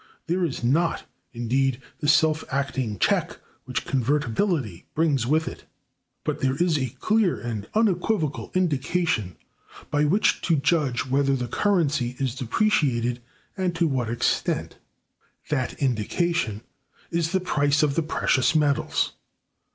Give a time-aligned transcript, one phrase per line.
[0.25, 5.65] There is not, indeed, the self acting check which convertibility brings with it.
[6.23, 9.37] But there is a clear and unequivocal indication
[9.91, 13.21] by which to judge whether the currency is depreciated,
[13.55, 14.79] and to what extent.
[15.49, 16.61] That indication
[17.11, 19.13] is the price of the precious metals.